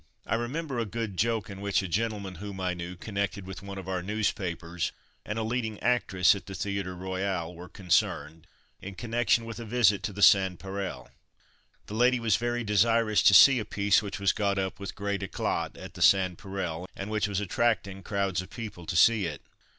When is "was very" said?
12.19-12.63